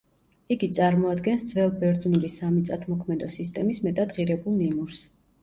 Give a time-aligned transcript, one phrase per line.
[0.53, 5.07] იგი წარმოადგენს ძველბერძნული სამიწათმოქმედო სისტემის მეტად ღირებულ ნიმუშს.